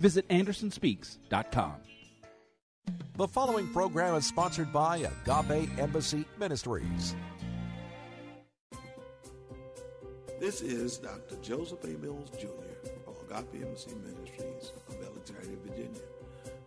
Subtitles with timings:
[0.00, 1.74] Visit AndersonSpeaks.com.
[3.16, 7.14] The following program is sponsored by Agape Embassy Ministries.
[10.40, 11.36] This is Dr.
[11.42, 11.98] Joseph A.
[11.98, 12.46] Mills Jr.
[13.06, 16.00] of Agape Embassy Ministries of Alexandria, Virginia.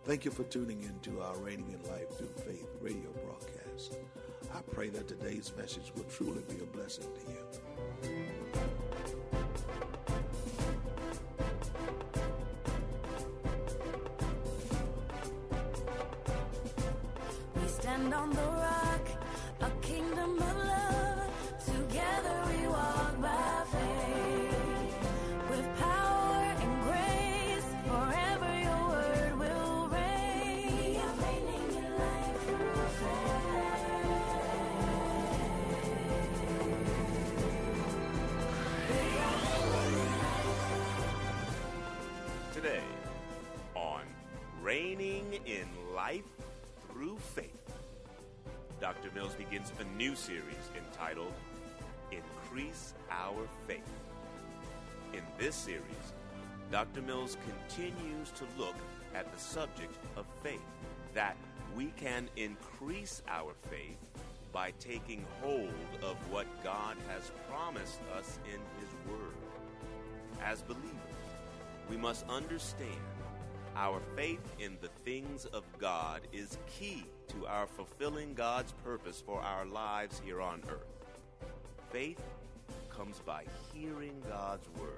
[0.04, 3.96] Thank you for tuning in to our Reigning in Life Through Faith radio broadcast.
[4.54, 8.43] I pray that today's message will truly be a blessing to you.
[48.84, 49.10] Dr.
[49.14, 51.32] Mills begins a new series entitled
[52.12, 53.80] Increase Our Faith.
[55.14, 56.12] In this series,
[56.70, 57.00] Dr.
[57.00, 58.74] Mills continues to look
[59.14, 60.60] at the subject of faith,
[61.14, 61.34] that
[61.74, 63.96] we can increase our faith
[64.52, 69.34] by taking hold of what God has promised us in His Word.
[70.44, 70.90] As believers,
[71.88, 73.00] we must understand
[73.76, 79.40] our faith in the things of God is key to our fulfilling God's purpose for
[79.40, 81.06] our lives here on earth.
[81.90, 82.20] Faith
[82.90, 84.90] comes by hearing God's word.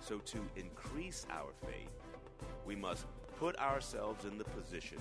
[0.00, 1.90] So, to increase our faith,
[2.66, 3.06] we must
[3.38, 4.98] put ourselves in the position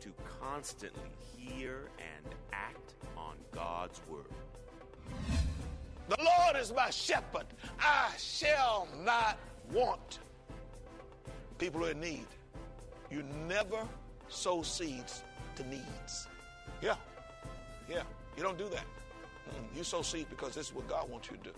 [0.00, 4.26] to constantly hear and act on God's word.
[6.08, 7.46] The Lord is my shepherd.
[7.80, 9.38] I shall not
[9.72, 10.18] want.
[11.58, 12.26] People are in need.
[13.10, 13.86] You never
[14.32, 15.22] sow seeds
[15.56, 16.26] to needs.
[16.80, 16.96] Yeah.
[17.88, 18.02] Yeah.
[18.36, 18.84] You don't do that.
[19.50, 21.52] Mm, You sow seeds because this is what God wants you to do.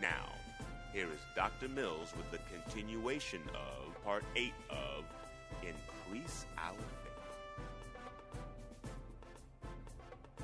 [0.00, 0.32] Now,
[0.92, 1.68] here is Dr.
[1.68, 5.04] Mills with the continuation of part 8 of
[5.62, 6.86] Increase Our Faith.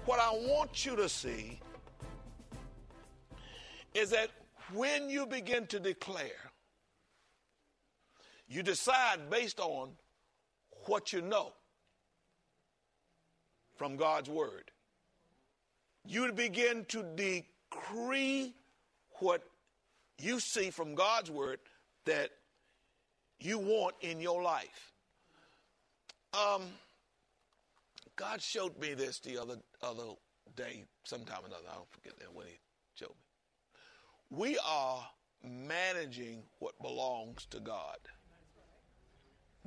[0.05, 1.59] What I want you to see
[3.95, 4.29] is that
[4.75, 6.51] when you begin to declare,
[8.47, 9.91] you decide based on
[10.89, 11.53] what you know
[13.77, 14.71] from God's word.
[16.05, 18.55] You begin to decree
[19.19, 19.43] what
[20.19, 21.59] you see from God's word
[22.05, 22.31] that
[23.41, 24.93] you want in your life.
[26.33, 26.63] Um,
[28.15, 30.15] God showed me this the other other
[30.55, 31.65] day, sometime or another.
[31.71, 32.59] I don't forget that when He
[32.95, 33.15] showed me.
[34.31, 35.07] We are
[35.45, 37.99] managing what belongs to God.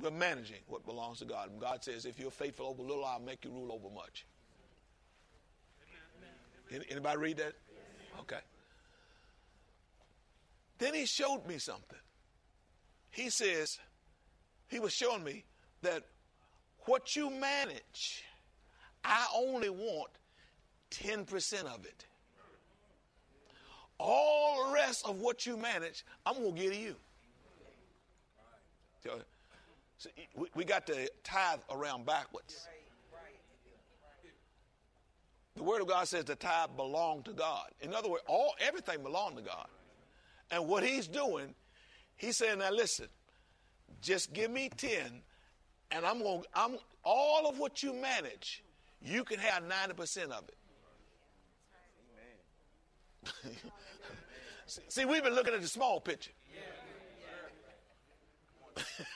[0.00, 1.50] We're managing what belongs to God.
[1.50, 4.26] And God says, if you're faithful over little, I'll make you rule over much.
[6.72, 7.54] Any- Anybody read that?
[8.20, 8.38] Okay.
[10.78, 11.98] Then he showed me something.
[13.10, 13.78] He says,
[14.68, 15.44] he was showing me
[15.82, 16.04] that
[16.86, 18.24] what you manage,
[19.04, 20.10] I only want
[20.90, 22.06] 10% of it.
[23.98, 26.96] All the rest of what you manage, I'm going to give to you.
[30.00, 32.66] See, we, we got to tithe around backwards.
[35.56, 37.66] The Word of God says the tithe belonged to God.
[37.82, 39.66] In other words, all everything belonged to God.
[40.50, 41.54] And what He's doing,
[42.16, 43.08] He's saying, now listen,
[44.00, 45.20] just give me 10,
[45.90, 48.64] and I'm going, I'm all of what you manage,
[49.02, 50.56] you can have 90% of it.
[54.88, 56.30] See, we've been looking at the small picture.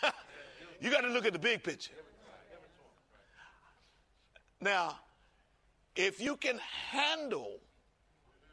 [0.85, 1.95] you got to look at the big picture.
[4.61, 4.99] Now,
[5.97, 6.59] if you can
[6.91, 7.59] handle,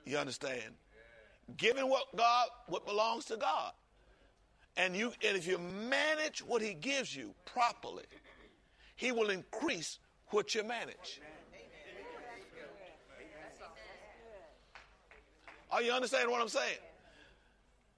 [0.06, 0.74] you understand,
[1.58, 3.74] giving what God, what belongs to God,
[4.78, 8.06] and you, and if you manage what He gives you properly,
[8.96, 11.20] He will increase what you manage.
[15.70, 16.80] Are you understanding what I'm saying?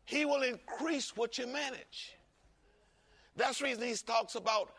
[0.06, 2.15] He will increase what you manage.
[3.35, 4.74] That's the reason he talks about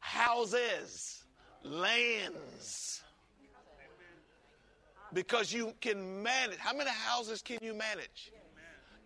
[0.00, 1.24] houses,
[1.62, 3.02] lands.
[5.12, 6.58] Because you can manage.
[6.58, 8.32] How many houses can you manage?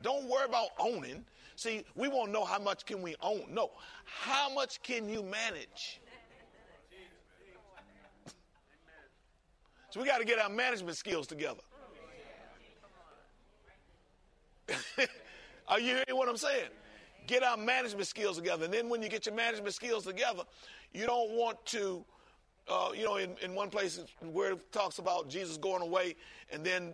[0.03, 1.25] Don't worry about owning.
[1.57, 3.45] See, we won't know how much can we own.
[3.51, 3.71] No.
[4.05, 6.01] How much can you manage?
[9.91, 11.61] So we got to get our management skills together.
[15.69, 16.71] Are you hearing what I'm saying?
[17.27, 18.65] Get our management skills together.
[18.65, 20.43] And then when you get your management skills together,
[20.93, 22.05] you don't want to,
[22.69, 26.17] uh, you know, in, in one place where it talks about Jesus going away,
[26.53, 26.93] and then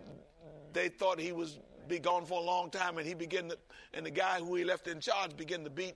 [0.73, 3.57] they thought he was be gone for a long time, and he began to,
[3.93, 5.95] and the guy who he left in charge began to beat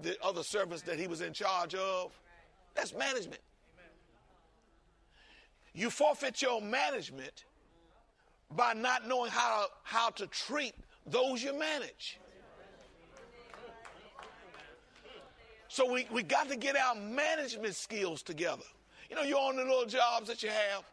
[0.00, 2.18] the other servants that he was in charge of.
[2.74, 3.40] That's management.
[5.74, 7.44] You forfeit your management
[8.50, 10.74] by not knowing how, how to treat
[11.06, 12.18] those you manage.
[15.72, 18.62] So we, we got to get our management skills together.
[19.08, 20.84] You know, you're on the little jobs that you have.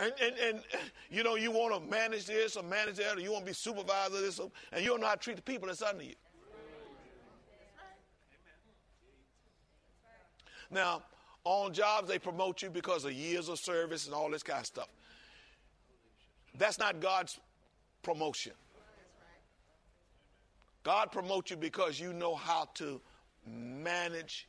[0.00, 0.60] And, and, and
[1.08, 3.54] you know, you want to manage this or manage that, or you want to be
[3.54, 4.40] supervisor of this,
[4.72, 6.14] and you don't know how to treat the people that's under you.
[10.68, 11.04] Now,
[11.44, 14.66] on jobs, they promote you because of years of service and all this kind of
[14.66, 14.88] stuff.
[16.56, 17.38] That's not God's
[18.02, 18.54] promotion.
[20.88, 22.98] God promotes you because you know how to
[23.46, 24.48] manage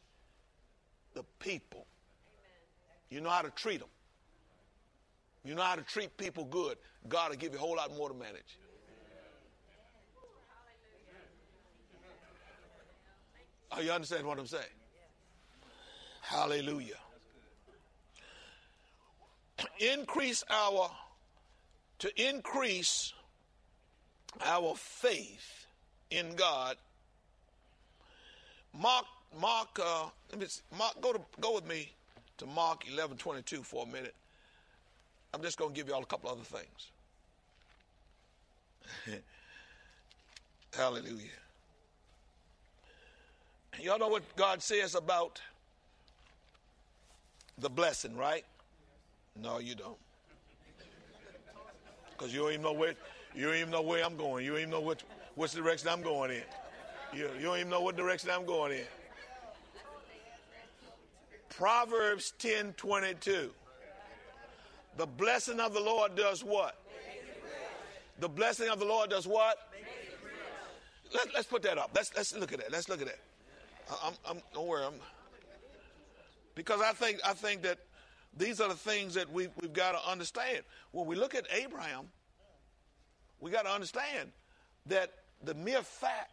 [1.13, 1.85] the people.
[3.09, 3.89] You know how to treat them.
[5.43, 6.77] You know how to treat people good.
[7.09, 8.57] God will give you a whole lot more to manage.
[13.73, 14.63] Are you understand what I'm saying?
[16.21, 17.01] Hallelujah.
[19.77, 20.89] Increase our,
[21.97, 23.11] to increase
[24.45, 25.59] our faith
[26.11, 26.77] in God.
[28.79, 29.05] Mark,
[29.39, 30.47] Mark, uh, let me,
[30.77, 31.91] Mark, go to go with me
[32.37, 34.15] to Mark eleven twenty two for a minute.
[35.33, 36.91] I'm just going to give you all a couple other things.
[40.75, 41.27] Hallelujah.
[43.79, 45.39] Y'all know what God says about
[47.59, 48.43] the blessing, right?
[49.41, 49.97] No, you don't.
[52.11, 52.95] Because you don't even know where
[53.35, 54.43] you don't even know where I'm going.
[54.43, 55.03] You don't even know what
[55.39, 56.43] which direction I'm going in.
[57.13, 58.85] You, you don't even know what direction I'm going in.
[61.47, 63.49] Proverbs 10 22.
[64.97, 66.75] The blessing of the Lord does what?
[68.19, 69.57] The blessing of the Lord does what?
[71.13, 71.91] Let, us put that up.
[71.95, 72.73] Let's, let's look at that.
[72.73, 73.19] Let's look at that.
[74.03, 74.83] I'm, I'm, don't worry.
[74.83, 74.95] I'm,
[76.53, 77.77] because I think, I think that
[78.35, 80.63] these are the things that we've, we've got to understand.
[80.91, 82.09] When we look at Abraham,
[83.39, 84.31] we got to understand
[84.87, 85.13] that
[85.43, 86.31] the mere fact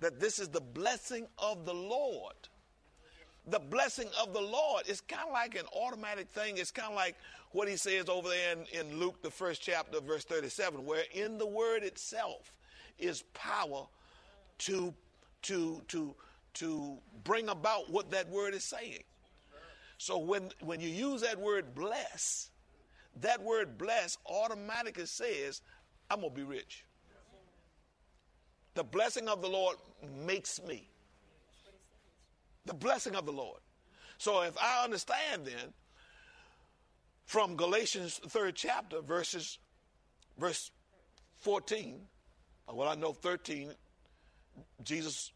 [0.00, 2.34] that this is the blessing of the Lord,
[3.46, 6.58] the blessing of the Lord is kind of like an automatic thing.
[6.58, 7.14] It's kind of like
[7.52, 11.38] what he says over there in, in Luke, the first chapter, verse 37, where in
[11.38, 12.52] the word itself
[12.98, 13.86] is power
[14.58, 14.92] to,
[15.42, 16.14] to, to,
[16.54, 19.04] to bring about what that word is saying.
[19.98, 22.50] So when, when you use that word bless,
[23.20, 25.62] that word bless automatically says,
[26.10, 26.84] I'm going to be rich.
[28.76, 29.78] The blessing of the Lord
[30.26, 30.86] makes me.
[32.66, 33.60] The blessing of the Lord.
[34.18, 35.72] So if I understand then
[37.24, 39.58] from Galatians third chapter verses
[40.36, 40.70] verse
[41.36, 42.02] 14,
[42.68, 43.72] uh, well I know 13
[44.84, 45.32] Jesus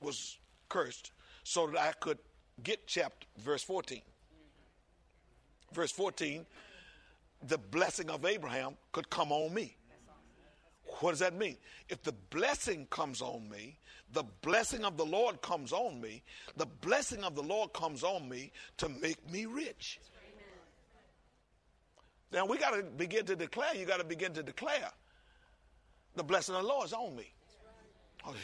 [0.00, 1.10] was cursed
[1.42, 2.18] so that I could
[2.62, 4.00] get chapter verse 14.
[5.72, 6.46] Verse 14,
[7.48, 9.76] the blessing of Abraham could come on me.
[11.00, 11.56] What does that mean?
[11.88, 13.78] If the blessing comes on me,
[14.12, 16.22] the blessing of the Lord comes on me,
[16.56, 19.98] the blessing of the Lord comes on me to make me rich.
[22.32, 24.90] Now we got to begin to declare, you got to begin to declare
[26.16, 27.32] the blessing of the Lord is on me.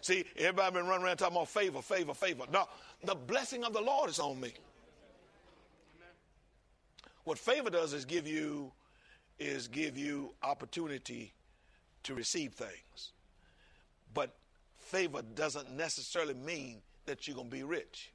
[0.00, 2.44] See, everybody been running around talking about favor, favor, favor.
[2.52, 2.68] No,
[3.02, 4.52] the blessing of the Lord is on me.
[7.28, 8.72] What favor does is give you
[9.38, 11.34] is give you opportunity
[12.04, 13.12] to receive things.
[14.14, 14.34] But
[14.78, 18.12] favor doesn't necessarily mean that you're going to be rich.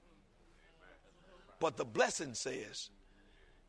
[1.60, 2.90] But the blessing says,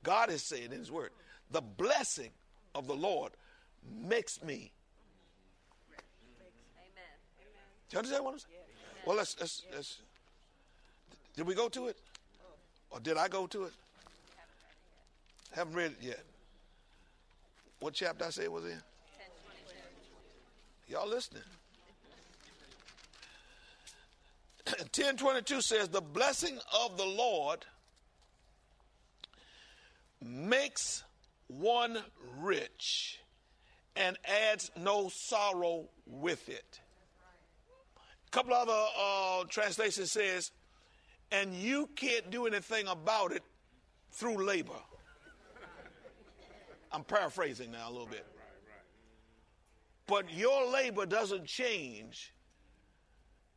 [0.03, 1.11] God is saying in His Word,
[1.51, 2.31] the blessing
[2.75, 3.33] of the Lord
[4.01, 4.73] makes me.
[5.93, 7.05] Amen.
[7.91, 8.55] Do you understand what I'm saying?
[9.05, 9.99] Well, let's, let's, let's.
[11.37, 11.99] Did we go to it?
[12.43, 12.97] Oh.
[12.97, 13.73] Or did I go to it?
[15.55, 16.25] Haven't read it yet.
[17.79, 18.81] What chapter I say was in?
[20.89, 21.43] Y'all listening?
[24.67, 27.65] 1022 says, The blessing of the Lord
[30.21, 31.05] makes
[31.47, 31.99] one
[32.41, 33.21] rich
[33.95, 34.19] and
[34.51, 36.81] adds no sorrow with it.
[38.27, 40.51] A couple other uh, translations says,
[41.31, 43.43] and you can't do anything about it
[44.11, 44.73] through labor.
[46.95, 48.25] I'm paraphrasing now a little bit.
[50.07, 52.33] But your labor doesn't change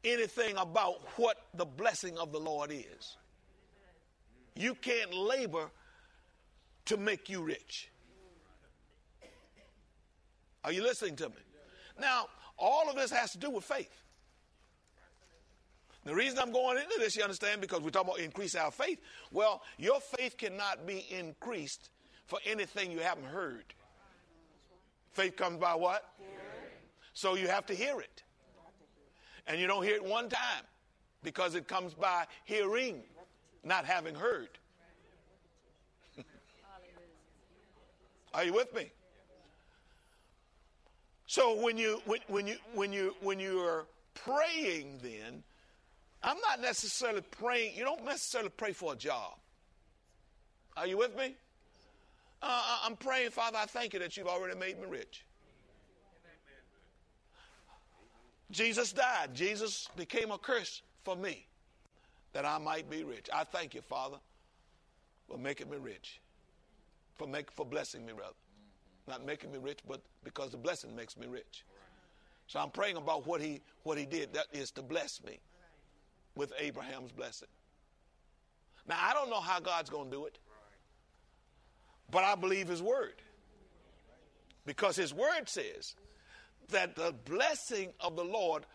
[0.04, 3.18] anything about what the blessing of the Lord is.
[4.56, 5.70] You can't labor
[6.86, 7.92] to make you rich.
[10.64, 11.36] Are you listening to me?
[12.00, 12.28] Now,
[12.58, 14.02] all of this has to do with faith.
[16.06, 19.00] The reason I'm going into this, you understand, because we're talking about increase our faith.
[19.32, 21.90] Well, your faith cannot be increased
[22.28, 23.64] for anything you haven't heard.
[25.14, 26.04] Faith comes by what?
[27.14, 28.24] So you have to hear it.
[29.48, 30.64] And you don't hear it one time
[31.24, 33.02] because it comes by hearing,
[33.64, 34.50] not having heard.
[38.34, 38.92] Are you with me?
[41.26, 45.44] So when you when, when you when you when you are praying then
[46.24, 49.34] I'm not necessarily praying you don't necessarily pray for a job.
[50.78, 51.36] Are you with me?
[52.42, 55.26] Uh, I'm praying, Father, I thank you that you've already made me rich.
[58.52, 59.34] Jesus died.
[59.34, 61.46] Jesus became a curse for me
[62.34, 63.28] that I might be rich.
[63.34, 64.18] I thank you, Father,
[65.28, 66.22] for making me rich,
[67.16, 68.36] for, make, for blessing me, rather.
[69.08, 71.66] Not making me rich, but because the blessing makes me rich.
[72.48, 75.40] So I'm praying about what he, what he did, that is to bless me
[76.36, 77.48] with Abraham's blessing.
[78.88, 80.38] Now, I don't know how God's going to do it,
[82.12, 83.22] but I believe his word.
[84.66, 85.96] Because his word says,
[86.70, 88.66] that the blessing of the Lord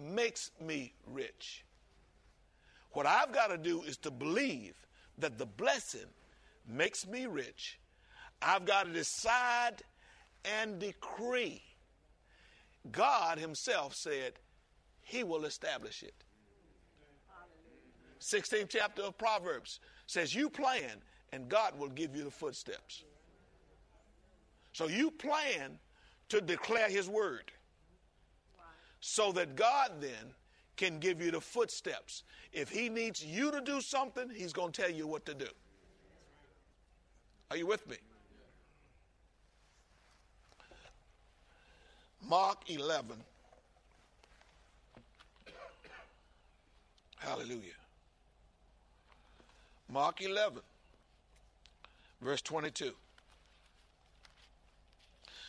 [0.00, 1.64] makes me rich.
[2.92, 4.74] What I've got to do is to believe
[5.18, 6.06] that the blessing
[6.66, 7.78] makes me rich.
[8.40, 9.82] I've got to decide
[10.44, 11.62] and decree.
[12.90, 14.34] God Himself said
[15.02, 16.14] He will establish it.
[18.20, 23.04] 16th chapter of Proverbs says, You plan, and God will give you the footsteps.
[24.72, 25.78] So you plan
[26.28, 27.50] to declare his word.
[29.00, 30.34] So that God then
[30.76, 32.24] can give you the footsteps.
[32.52, 35.48] If he needs you to do something, he's going to tell you what to do.
[37.50, 37.96] Are you with me?
[42.28, 43.16] Mark 11.
[47.16, 47.72] Hallelujah.
[49.90, 50.60] Mark 11,
[52.20, 52.92] verse 22.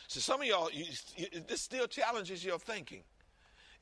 [0.08, 0.86] So some of y'all, you,
[1.16, 3.02] you, this still challenges your thinking.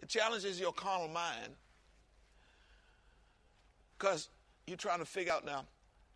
[0.00, 1.54] It challenges your carnal mind
[3.98, 4.28] because
[4.66, 5.64] you're trying to figure out now,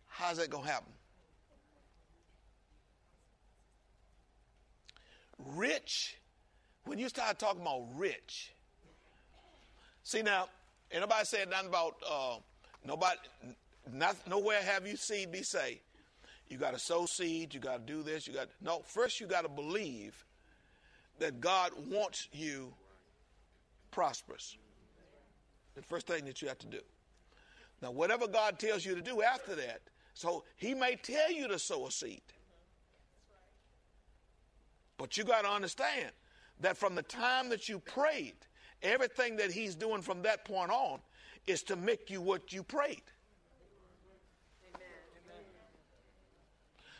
[0.07, 0.93] how's that going to happen?
[5.39, 6.17] Rich,
[6.85, 8.53] when you start talking about rich,
[10.03, 10.47] see now,
[10.91, 12.35] anybody said nothing about uh,
[12.85, 13.17] nobody,
[13.91, 15.81] not, nowhere have you seen me say
[16.49, 19.27] you got to sow seed, you got to do this, you got no, first you
[19.27, 20.25] got to believe
[21.19, 22.73] that God wants you
[23.91, 24.57] prosperous.
[25.75, 26.81] The first thing that you have to do.
[27.81, 29.81] Now, whatever God tells you to do after that,
[30.13, 32.21] so He may tell you to sow a seed.
[34.97, 36.11] But you got to understand
[36.61, 38.35] that from the time that you prayed,
[38.81, 40.99] everything that He's doing from that point on
[41.47, 43.03] is to make you what you prayed.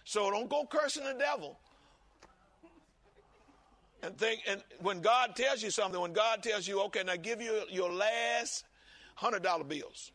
[0.04, 1.58] So don't go cursing the devil.
[4.02, 7.42] And think, and when God tells you something, when God tells you, okay, now give
[7.42, 8.66] you your last
[9.16, 10.12] hundred dollar bills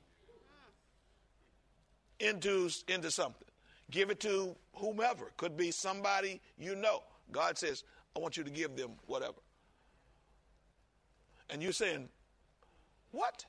[2.20, 3.48] into into something,
[3.90, 5.32] give it to whomever.
[5.38, 7.02] Could be somebody you know.
[7.32, 9.40] God says, I want you to give them whatever.
[11.50, 12.08] And you're saying,
[13.10, 13.46] what?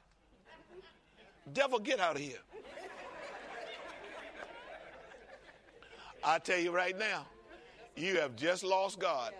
[1.52, 2.38] Devil, get out of here.
[6.24, 7.26] I tell you right now,
[7.96, 9.34] you have just lost God.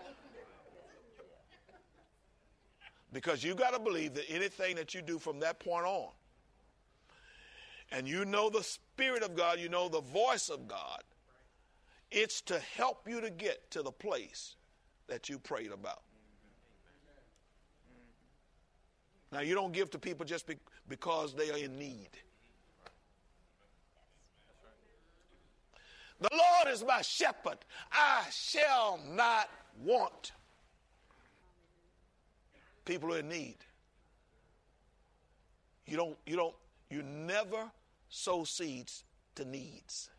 [3.12, 6.10] Because you got to believe that anything that you do from that point on,
[7.90, 11.02] and you know the Spirit of God, you know the voice of God,
[12.10, 14.54] it's to help you to get to the place
[15.08, 16.02] that you prayed about.
[19.32, 20.48] Now, you don't give to people just
[20.88, 22.10] because they are in need.
[26.20, 27.58] The Lord is my shepherd.
[27.90, 29.48] I shall not
[29.82, 30.32] want.
[32.84, 33.56] People are in need.
[35.86, 36.54] You don't, you don't,
[36.90, 37.70] you never
[38.08, 39.04] sow seeds
[39.36, 40.10] to needs.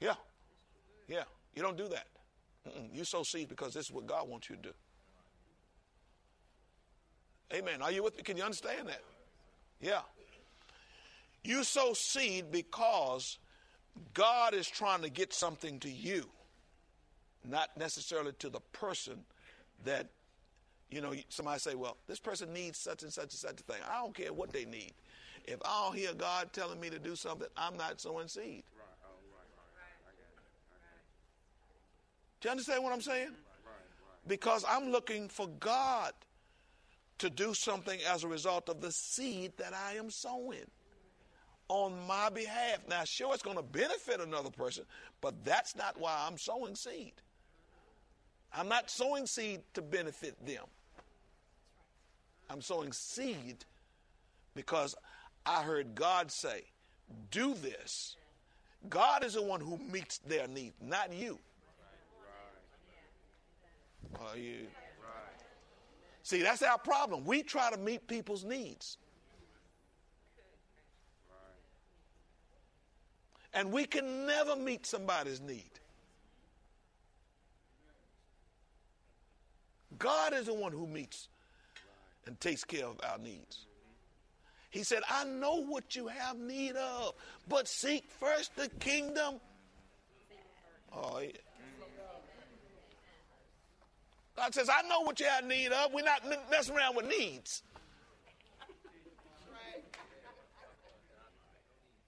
[0.00, 0.14] Yeah.
[1.08, 1.24] Yeah.
[1.54, 2.06] You don't do that.
[2.68, 2.88] Mm-mm.
[2.92, 4.72] You sow seeds because this is what God wants you to do.
[7.52, 7.82] Amen.
[7.82, 8.22] Are you with me?
[8.22, 9.02] Can you understand that?
[9.80, 10.00] Yeah.
[11.44, 13.38] You sow seed because
[14.14, 16.24] God is trying to get something to you,
[17.44, 19.18] not necessarily to the person
[19.84, 20.08] that,
[20.90, 23.82] you know, somebody say, well, this person needs such and such and such a thing.
[23.88, 24.92] I don't care what they need.
[25.44, 28.62] If I don't hear God telling me to do something, I'm not sowing seed.
[32.40, 33.32] Do you understand what I'm saying?
[34.26, 36.12] Because I'm looking for God
[37.18, 40.64] to do something as a result of the seed that I am sowing
[41.68, 42.78] on my behalf.
[42.88, 44.84] Now, sure, it's going to benefit another person,
[45.20, 47.12] but that's not why I'm sowing seed.
[48.56, 50.64] I'm not sowing seed to benefit them.
[52.50, 53.64] I'm sowing seed
[54.54, 54.94] because
[55.46, 56.64] I heard God say,
[57.30, 58.16] do this.
[58.88, 61.38] God is the one who meets their need, not you.
[64.20, 64.66] Are you?
[66.22, 67.24] See, that's our problem.
[67.24, 68.98] We try to meet people's needs.
[73.54, 75.70] And we can never meet somebody's need.
[79.96, 81.28] God is the one who meets
[82.26, 83.66] and takes care of our needs.
[84.70, 87.14] He said, I know what you have need of,
[87.48, 89.36] but seek first the kingdom.
[90.92, 91.30] Oh, yeah.
[94.36, 95.92] God says, I know what you have need of.
[95.92, 97.62] We're not messing around with needs.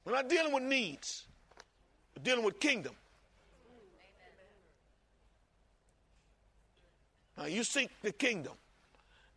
[0.05, 1.26] We're not dealing with needs.
[2.23, 2.95] Dealing with kingdom.
[7.37, 8.55] Now you seek the kingdom,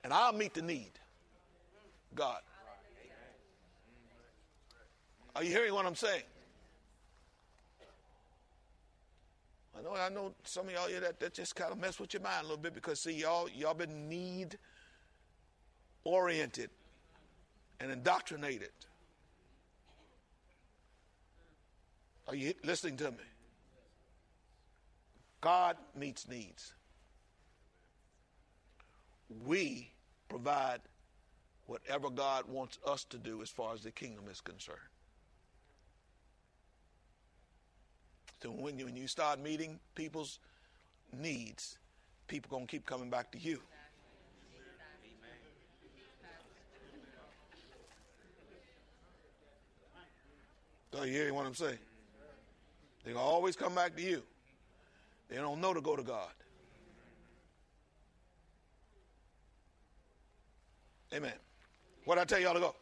[0.03, 0.91] and I'll meet the need.
[2.15, 2.39] God.
[5.35, 6.23] Are you hearing what I'm saying?
[9.77, 12.21] I know, I know some of y'all that, that just kind of mess with your
[12.21, 14.57] mind a little bit because see y'all y'all been need
[16.03, 16.69] oriented
[17.79, 18.71] and indoctrinated.
[22.29, 23.17] Are you listening to me?
[25.41, 26.73] God meets needs.
[29.47, 29.89] We
[30.27, 30.81] provide
[31.65, 34.77] whatever God wants us to do as far as the kingdom is concerned.
[38.43, 40.37] So when you, when you start meeting people's
[41.11, 41.79] needs,
[42.27, 43.59] people going to keep coming back to you.
[50.95, 51.77] Are you hearing what I'm saying?
[53.05, 54.23] They always come back to you.
[55.29, 56.31] They don't know to go to God.
[61.13, 61.33] Amen.
[62.05, 62.75] What I tell y'all to go?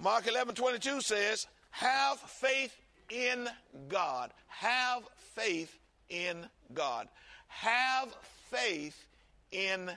[0.00, 2.76] Mark 11, 22 says, have faith
[3.10, 3.48] in
[3.88, 4.30] God.
[4.48, 5.02] Have
[5.34, 5.76] faith
[6.08, 7.08] in God.
[7.48, 8.14] Have
[8.50, 9.06] faith
[9.52, 9.90] in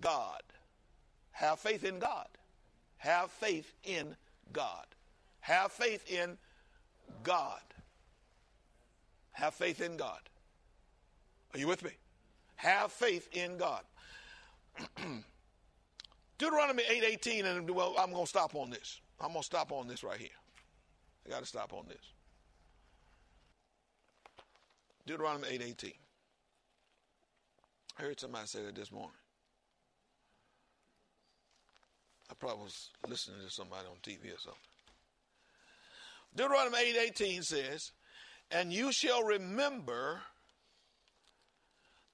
[0.00, 0.42] God.
[1.32, 2.28] Have faith in God.
[2.98, 4.14] Have faith in
[4.52, 4.86] God.
[5.40, 6.38] Have faith in
[7.22, 7.60] God.
[9.34, 10.20] Have faith in God.
[11.52, 11.90] Are you with me?
[12.56, 13.82] Have faith in God.
[16.38, 19.00] Deuteronomy 8:18 and well I'm going to stop on this.
[19.20, 20.28] I'm going to stop on this right here.
[21.26, 22.12] I got to stop on this.
[25.06, 25.92] Deuteronomy 8:18.
[27.98, 29.16] I heard somebody say that this morning.
[32.30, 34.60] I probably was listening to somebody on TV or something.
[36.34, 37.92] Deuteronomy 8:18 says,
[38.50, 40.22] "And you shall remember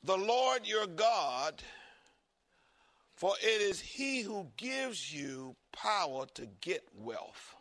[0.03, 1.63] the Lord your God,
[3.15, 7.55] for it is he who gives you power to get wealth."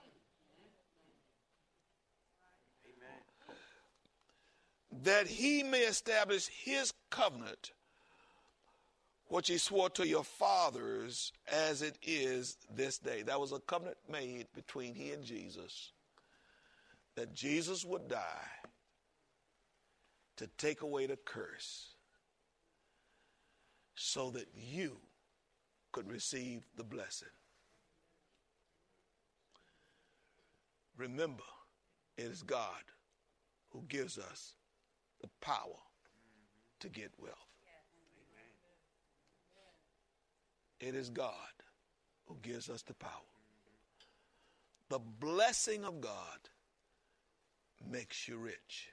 [5.04, 7.72] that he may establish his covenant,
[9.28, 13.22] which he swore to your fathers as it is this day.
[13.22, 15.92] That was a covenant made between he and Jesus
[17.20, 18.48] that Jesus would die
[20.38, 21.96] to take away the curse
[23.94, 24.96] so that you
[25.92, 27.28] could receive the blessing.
[30.96, 31.44] Remember,
[32.18, 32.86] it is God
[33.72, 34.54] who gives us
[35.20, 35.82] the power
[36.80, 37.36] to get wealth.
[40.80, 41.34] It is God
[42.28, 43.12] who gives us the power.
[44.88, 46.40] the blessing of God
[47.90, 48.90] makes you rich.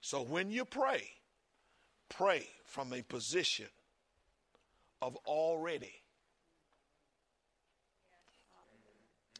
[0.00, 1.08] So when you pray,
[2.08, 3.68] pray from a position
[5.02, 5.94] of already.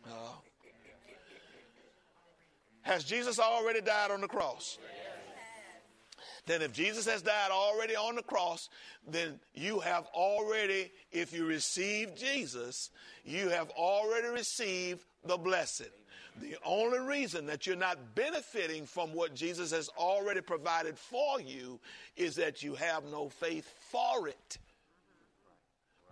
[0.07, 0.33] Uh,
[2.83, 4.79] has Jesus already died on the cross?
[6.47, 8.71] Then, if Jesus has died already on the cross,
[9.07, 12.91] then you have already, if you receive Jesus,
[13.25, 15.87] you have already received the blessing.
[16.41, 21.79] The only reason that you're not benefiting from what Jesus has already provided for you
[22.17, 24.59] is that you have no faith for it.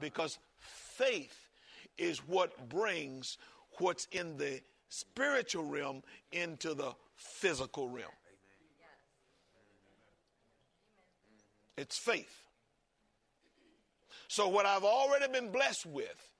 [0.01, 1.49] Because faith
[1.97, 3.39] is what brings
[3.79, 8.11] what's in the spiritual realm into the physical realm.
[11.77, 12.43] It's faith.
[14.29, 16.33] So what I've already been blessed with,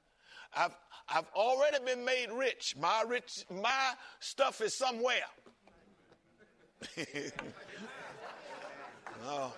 [0.55, 0.77] I've
[1.13, 2.75] I've already been made rich.
[2.79, 5.25] My rich my stuff is somewhere.
[9.27, 9.53] oh.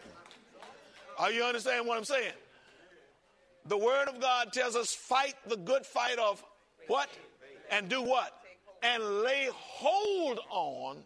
[1.19, 2.33] Are you understand what I'm saying?
[3.67, 6.43] The word of God tells us fight the good fight of
[6.87, 7.11] what?
[7.71, 8.33] And do what?
[8.83, 10.99] And lay hold on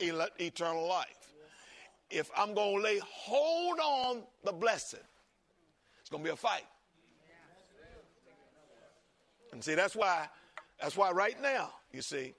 [0.00, 1.22] eternal life
[2.12, 5.00] if I'm going to lay hold on the blessing,
[6.00, 6.64] it's going to be a fight.
[9.52, 10.26] And see, that's why,
[10.80, 12.34] that's why right now, you see,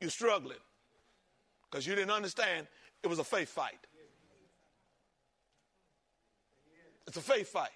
[0.00, 0.58] you're struggling
[1.70, 2.66] because you didn't understand
[3.02, 3.86] it was a faith fight.
[7.06, 7.70] It's a faith fight.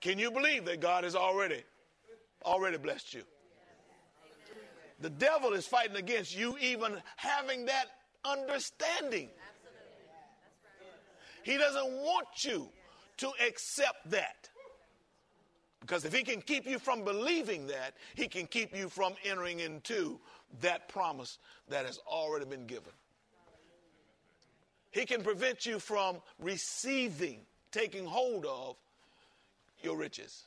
[0.00, 1.62] Can you believe that God has already,
[2.44, 3.22] already blessed you?
[5.00, 7.86] The devil is fighting against you even having that
[8.24, 9.28] understanding.
[11.42, 12.68] He doesn't want you
[13.18, 14.49] to accept that.
[15.80, 19.60] Because if he can keep you from believing that, he can keep you from entering
[19.60, 20.20] into
[20.60, 21.38] that promise
[21.68, 22.92] that has already been given.
[24.90, 27.40] He can prevent you from receiving,
[27.70, 28.76] taking hold of
[29.82, 30.44] your riches.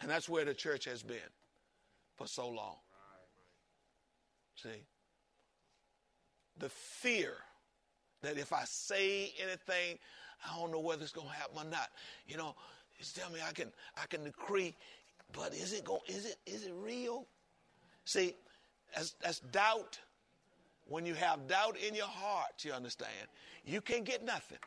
[0.00, 1.18] And that's where the church has been
[2.16, 2.76] for so long.
[4.56, 4.84] See?
[6.58, 7.34] the fear
[8.22, 9.98] that if I say anything,
[10.46, 11.90] I don't know whether it's going to happen or not.
[12.26, 12.54] You know,
[12.96, 14.74] he's telling me I can I can decree,
[15.32, 16.00] but is it going?
[16.06, 17.26] Is it is it real?
[18.04, 18.34] See,
[18.94, 19.98] that's, that's doubt.
[20.86, 23.28] When you have doubt in your heart, you understand,
[23.64, 24.58] you can't get nothing.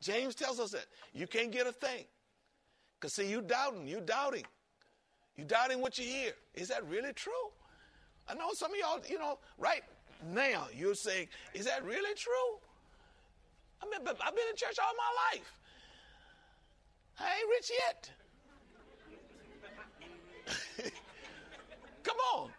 [0.00, 2.06] James tells us that you can't get a thing.
[2.98, 4.44] Because see, you doubting, you doubting.
[5.36, 6.32] You doubting what you hear.
[6.54, 7.32] Is that really true?
[8.28, 9.82] I know some of y'all, you know, right
[10.32, 12.58] now you're saying, is that really true?
[13.82, 15.52] I mean, I've been in church all my life.
[17.18, 18.10] I ain't rich yet.
[22.02, 22.50] Come on.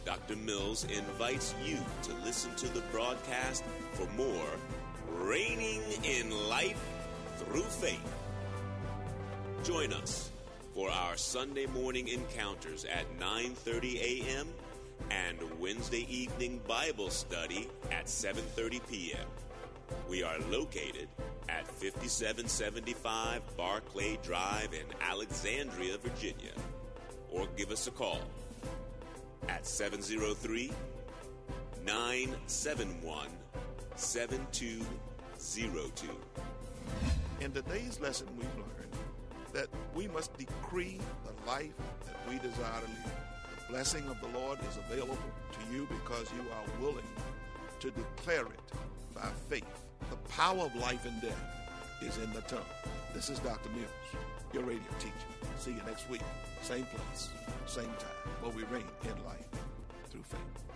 [0.06, 0.36] Dr.
[0.36, 4.50] Mills invites you to listen to the broadcast for more
[5.10, 6.86] Reigning in Life
[7.38, 8.14] Through Faith.
[9.64, 10.30] Join us
[10.74, 14.48] for our Sunday morning encounters at 9:30 a.m
[15.10, 19.26] and Wednesday evening Bible study at 7:30 p.m.
[20.10, 21.08] We are located
[21.60, 26.52] at 5775 Barclay Drive in Alexandria, Virginia.
[27.32, 28.20] Or give us a call
[29.50, 30.72] at 703
[31.86, 33.28] 971
[33.96, 36.10] 7202.
[37.42, 38.94] In today's lesson, we've learned
[39.54, 41.74] that we must decree the life
[42.06, 43.12] that we desire to live.
[43.60, 45.18] The blessing of the Lord is available
[45.52, 47.04] to you because you are willing
[47.80, 48.62] to declare it
[49.14, 49.84] by faith.
[50.10, 51.40] The power of life and death
[52.02, 52.60] is in the tongue.
[53.14, 53.70] This is Dr.
[53.70, 53.90] Mills,
[54.52, 55.14] your radio teacher.
[55.58, 56.22] See you next week,
[56.62, 57.30] same place,
[57.66, 59.48] same time, where we reign in life
[60.10, 60.73] through faith.